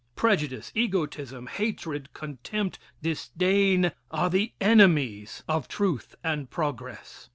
[0.15, 7.29] Prejudice, egotism, hatred, contempt, disdain, are the enemies of truth and progress.